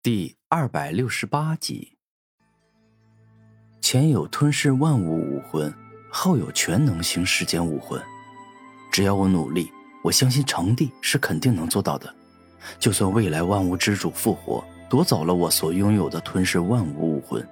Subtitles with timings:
[0.00, 1.98] 第二百六十八集。
[3.80, 5.74] 前有吞噬万物武魂，
[6.08, 8.00] 后有全能型世间武魂。
[8.92, 9.72] 只要我努力，
[10.04, 12.14] 我相信成帝是肯定能做到的。
[12.78, 17.44] 就算未来万物之主复活，夺走了我所拥有的吞噬万物武魂，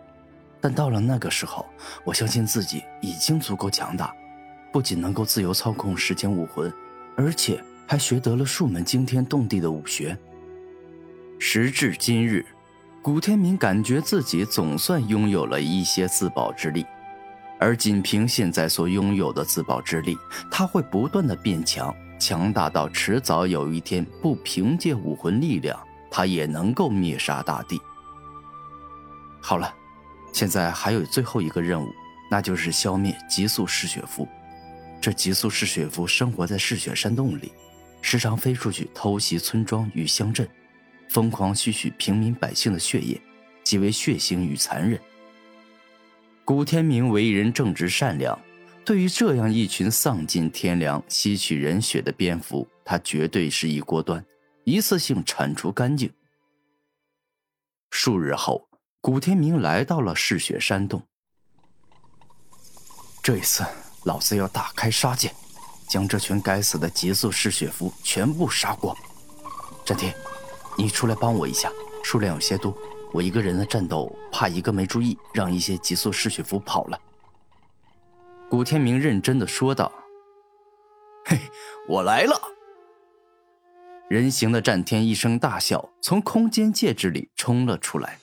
[0.60, 1.66] 但到了那个时候，
[2.04, 4.14] 我相信自己已经足够强大，
[4.72, 6.72] 不仅能够自由操控世间武魂，
[7.16, 10.16] 而且还学得了数门惊天动地的武学。
[11.38, 12.44] 时至今日，
[13.02, 16.84] 古天明感觉自己总算拥有了一些自保之力，
[17.60, 20.16] 而仅凭现在所拥有的自保之力，
[20.50, 25.78] 他会不断的变强，强大到迟早有一天，不凭借武魂力量，
[26.10, 27.80] 他也能够灭杀大地。
[29.41, 29.72] 好了，
[30.32, 31.88] 现在还有最后一个任务，
[32.30, 34.27] 那就是消灭极速嗜血符。
[35.02, 37.52] 这极速嗜血符生活在嗜血山洞里，
[38.00, 40.48] 时常飞出去偷袭村庄与乡镇。
[41.09, 43.20] 疯狂吸取平民百姓的血液，
[43.64, 45.01] 极为血腥与残忍。
[46.44, 48.39] 古天明为人正直善良，
[48.84, 54.25] 对于这样一群丧尽天良、吸取人血的蝙蝠，他绝对是一锅端，
[54.64, 56.12] 一次性铲除干净。
[57.91, 58.69] 数日后，
[59.00, 61.02] 古天明来到了嗜血山洞。
[63.23, 63.64] 这一次，
[64.05, 65.33] 老子要大开杀戒，
[65.89, 68.97] 将这群该死的极速嗜血蝠全部杀光。
[69.84, 70.14] 战天。
[70.78, 71.70] 你出来帮我一下，
[72.02, 72.77] 数量有些多，
[73.12, 77.00] 我一个人的战斗怕一个没注意，让一些极速嗜血符跑了。
[78.48, 79.91] 古天明认真的说道
[81.24, 81.41] ：“嘿，
[81.88, 82.41] 我来了！”
[84.08, 88.18] 人形的战天一声大笑，从空间戒指里冲了出来。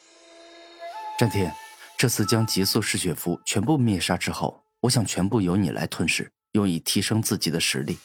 [1.19, 1.53] 战天，
[1.97, 7.97] 这次将极速嗜血符全部灭杀之后，我想全部由你来吞噬，用以提升自己的实力。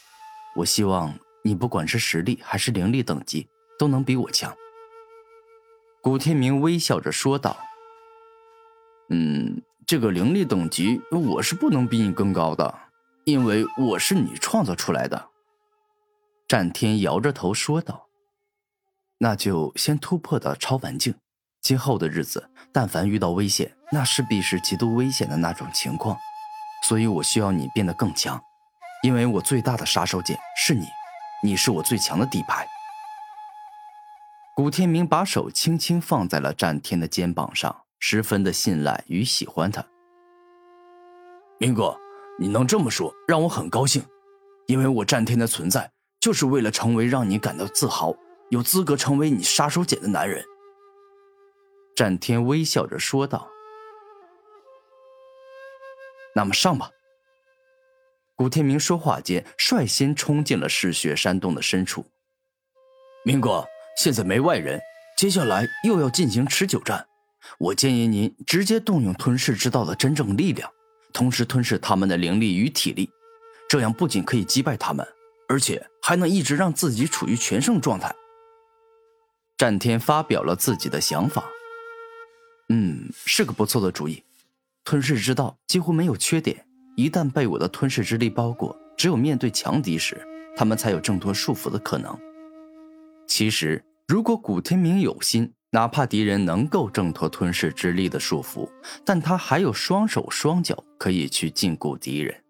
[0.57, 3.47] 我希望你不管是实力还是灵力等级。
[3.79, 4.55] 都能比我强。
[6.03, 7.57] 古天明微笑着说道
[9.09, 12.77] ：“嗯，这个灵力等级我是不能比你更高的，
[13.25, 15.29] 因为我是你创造出来的。”
[16.47, 18.07] 战天摇着头说道
[19.19, 21.15] ：“那就先突破到超凡境。
[21.61, 26.17] 今后的日子，但凡遇到危险，那势必是极度危险的那种情况，
[26.87, 28.41] 所以我需要你变得更强，
[29.03, 30.85] 因为我最大的杀手锏是你，
[31.43, 32.65] 你是我最强的底牌。”
[34.59, 39.87] 古天明把手轻轻放在了战天的肩膀上，十分的信赖与喜欢他。
[41.59, 41.97] 明哥，
[42.37, 44.03] 你能这么说，让我很高兴，
[44.67, 48.13] 因为我战天的存在，就是为了成为让你感到自豪、
[48.49, 50.43] 有资格成为你杀手锏的男人。
[51.95, 53.47] 战天微笑着说道
[56.35, 56.91] ：“那么上吧。”
[58.35, 62.05] 古天明说话间，率先冲进了嗜血山洞的深处。
[63.23, 63.65] 明哥。
[63.99, 64.79] 现在没外人，
[65.17, 67.05] 接下来又要进行持久战。
[67.57, 70.71] 我建议您直接动用吞噬之道的真正力量，
[71.11, 73.09] 同时吞噬他们的灵力与体力，
[73.67, 75.05] 这样不仅可以击败他们，
[75.49, 78.15] 而且还能一直让自己处于全胜状态。
[79.57, 81.43] 战天发表了自己的想法，
[82.69, 84.23] 嗯，是个不错的主意。
[84.85, 92.17] 吞噬之道几乎没有缺点，一旦被我的吞噬之力包裹，只有面对强敌时，他们才有挣脱束缚的可能。
[93.27, 93.83] 其实。
[94.09, 98.67] 如果古天明有心，哪怕敌人能够挣脱吞噬之力的束缚，
[99.05, 102.43] 但他还有双手双脚可以去禁锢敌人。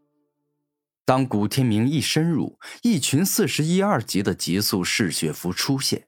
[1.04, 6.06] 当古天明一深入，一群四十一二级的极速嗜血符出现。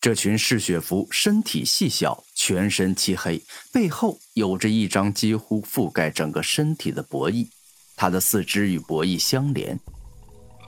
[0.00, 3.42] 这群嗜血符身体细小，全身漆黑，
[3.72, 7.50] 背后有着一张几乎覆盖整个身体的薄翼，
[7.96, 9.80] 它的四肢与薄翼相连。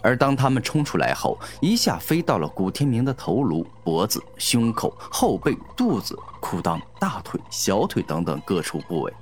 [0.04, 9.12] 而当他们冲出来后，一下飞到了古天明的头颅、脖子、胸口、后背、肚子、裤裆、大腿、小腿等等各处部位，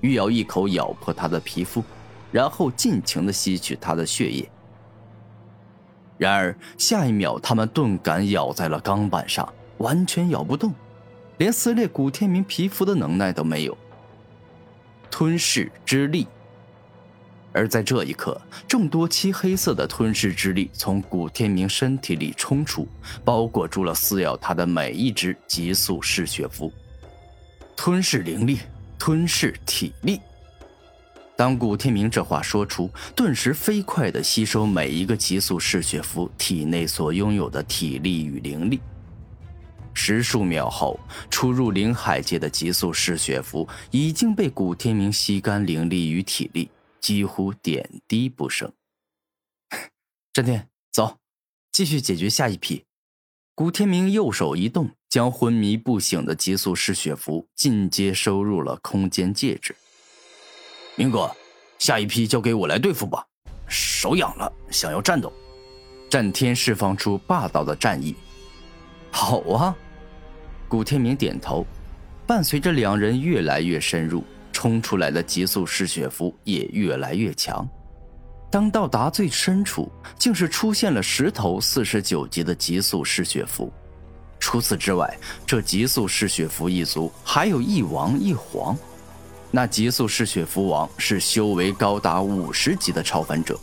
[0.00, 1.82] 欲要一口咬破他的皮肤，
[2.30, 4.48] 然后尽情的吸取他的血液。
[6.16, 10.72] 然而下一秒，他们顿感咬在了钢板上，完全咬不动，
[11.38, 13.76] 连撕裂古天明皮肤的能耐都没有。
[15.10, 16.28] 吞噬之力。
[17.52, 22.86] 而在这一刻，众多漆黑色的吞噬之力从古天明身体里冲出，
[23.24, 26.72] 包裹住了撕咬他的每一只极速嗜血符。
[27.76, 28.58] 吞噬灵力，
[28.98, 30.20] 吞噬体力。
[31.36, 38.80] 当古天明这话说出，顿时飞快地吸收每一个极速嗜血符体内所拥有的体力与灵力。
[39.94, 40.98] 十数秒后，
[41.30, 46.68] 出入灵海界的极速嗜血符已经被古天明吸干灵力与体力。
[47.00, 48.72] 几乎点滴不剩。
[50.32, 51.18] 战天，走，
[51.72, 52.84] 继续解决下一批。
[53.54, 59.74] 古天明右手一动，将昏迷不醒的极速嗜血符进阶收入了空间戒指。
[60.96, 61.34] 明哥，
[61.78, 63.26] 下一批交给我来对付吧，
[63.68, 65.32] 手痒了，想要战斗。
[66.08, 68.14] 战天释放出霸道的战意。
[69.10, 69.76] 好啊，
[70.68, 71.66] 古天明点头。
[72.26, 74.22] 伴随着两人越来越深入，
[74.58, 77.64] 冲出来的极速嗜血符也越来越强。
[78.50, 79.88] 当到达最深处，
[80.18, 83.72] 竟是出现了十头四十九级的极速嗜血符。
[84.40, 85.16] 除此之外，
[85.46, 88.76] 这极速嗜血符一族还有一王一皇。
[89.52, 93.56] 那极速嗜血符王是修为高达五十级的超凡者，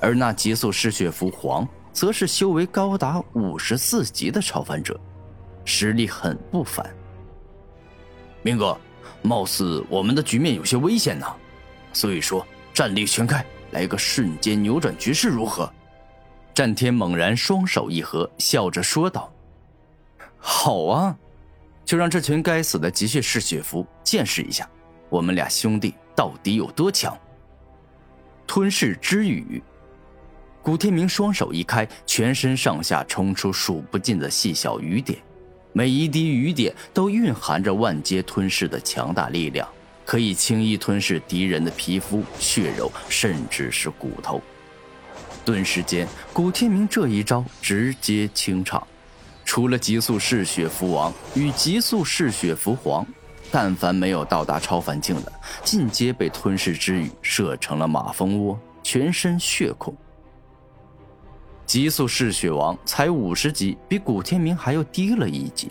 [0.00, 4.98] 而那极速嗜血符皇则是修为高达五十四级的超凡者，
[5.64, 6.84] 实力很不凡。
[8.42, 8.76] 明哥，
[9.22, 11.26] 貌似我们的局面有些危险呢，
[11.92, 15.72] 所以说战力全开，来个瞬间扭转局势如何？
[16.52, 19.32] 战天猛然双手一合，笑着说道
[20.38, 21.16] ：“好啊，
[21.84, 24.68] 就让这群该死的极血嗜血符见识一下，
[25.08, 27.16] 我们俩兄弟到底有多强。”
[28.46, 29.60] 吞噬之雨，
[30.62, 35.18] 古天明双手一开，全身上下冲出数不尽的细小雨点。
[35.76, 39.68] 每一滴雨点都蕴含着万阶吞噬的强大力量，
[40.06, 44.40] 可以轻易吞噬敌人的皮肤、血肉，甚至是骨头。
[45.44, 48.86] 顿时间，古天明这一招直接清场。
[49.44, 53.04] 除了极速嗜血符王与极速嗜血符皇，
[53.50, 55.32] 但凡没有到达超凡境的，
[55.64, 59.92] 尽皆被吞噬之雨射成了马蜂窝，全身血孔。
[61.66, 65.70] 极速嗜血王才五十级，比古天明还要低了一级。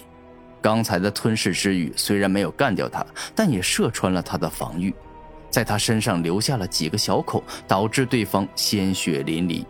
[0.62, 3.06] 刚才的吞噬之雨虽然没有干掉他，
[3.36, 4.94] 但也射穿了他的防御，
[5.50, 9.66] 在他身上留下了几个小孔，导致对方鲜血淋漓。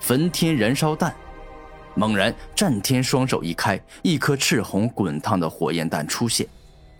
[0.00, 1.14] 焚天燃烧弹，
[1.94, 6.46] 猛然，战天双手一开，一颗赤红滚烫的火焰弹出现。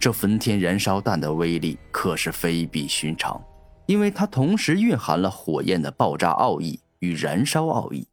[0.00, 3.40] 这焚天燃烧弹的威力可是非比寻常，
[3.86, 6.78] 因为它同时蕴含了火焰的爆炸奥义。
[7.00, 8.08] 与燃烧奥义，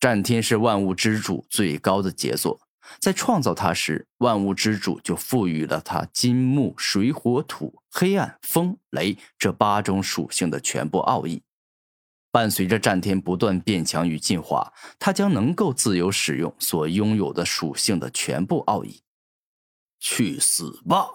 [0.00, 2.60] 战天是万物之主最高的杰作，
[3.00, 11.42] 在创造它时，万物之主就赋予了它金木水火土黑暗风雷这八种属性的全部奥义。
[12.30, 19.00] 伴随着战天不断变强与进化，他将能够自由使用所拥有的属性的全部奥义。
[19.98, 21.08] 去死吧！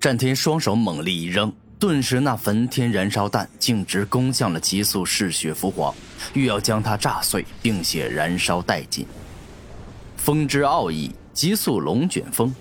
[0.00, 1.52] 战天双手猛力一扔。
[1.82, 5.92] 顿时，那焚天燃烧弹径直攻向了极速嗜血符皇，
[6.32, 9.04] 欲要将它炸碎，并且燃烧殆尽。
[10.16, 12.54] 风之奥义，极速龙卷风。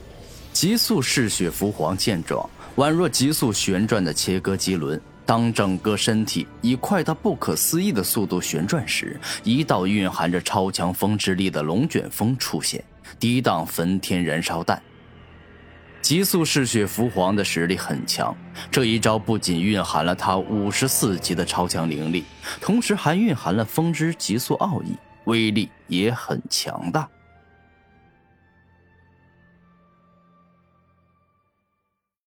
[0.51, 5.00] 极速嗜血符皇见状，宛若急速旋转的切割机轮。
[5.23, 12.83] 当整个身体以快到不可思议的速度旋转时，一道蕴含着超强风之力的龙卷风出现，
[13.19, 14.81] 抵挡焚天燃烧弹。
[16.01, 18.36] 极速嗜血符皇的实力很强，
[18.71, 22.25] 这一招不仅蕴含了他五十四级的超强灵力，
[22.59, 24.95] 同时还蕴含了风之极速奥义，
[25.25, 27.07] 威力也很强大。